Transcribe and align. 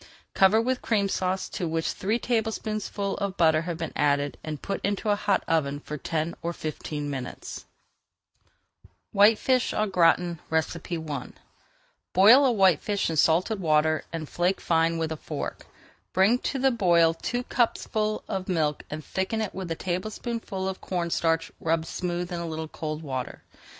Cover 0.33 0.59
with 0.59 0.81
Cream 0.81 1.07
Sauce 1.07 1.47
to 1.49 1.67
which 1.67 1.91
three 1.91 2.17
tablespoonfuls 2.17 3.19
of 3.19 3.37
butter 3.37 3.61
have 3.61 3.77
been 3.77 3.93
added, 3.95 4.35
and 4.43 4.59
put 4.59 4.83
into 4.83 5.11
a 5.11 5.15
hot 5.15 5.43
oven 5.47 5.79
for 5.79 5.95
ten 5.95 6.33
or 6.41 6.53
fifteen 6.53 7.07
minutes. 7.07 7.65
[Page 9.13 9.37
446] 9.37 9.71
WHITEFISH 9.71 9.73
AU 9.75 9.85
GRATIN 9.91 10.39
I 11.07 11.29
Boil 12.13 12.45
a 12.47 12.51
whitefish 12.51 13.11
in 13.11 13.15
salted 13.15 13.59
water 13.59 14.03
and 14.11 14.27
flake 14.27 14.59
fine 14.59 14.97
with 14.97 15.11
a 15.11 15.17
fork. 15.17 15.67
Bring 16.13 16.39
to 16.39 16.57
the 16.57 16.71
boil 16.71 17.13
two 17.13 17.43
cupfuls 17.43 18.23
of 18.27 18.49
milk 18.49 18.81
and 18.89 19.05
thicken 19.05 19.39
it 19.39 19.53
with 19.53 19.69
a 19.69 19.75
tablespoonful 19.75 20.67
of 20.67 20.81
corn 20.81 21.11
starch 21.11 21.51
rubbed 21.59 21.85
smooth 21.85 22.31
in 22.33 22.39
a 22.39 22.47
little 22.47 22.67
cold 22.67 23.03
water. 23.03 23.43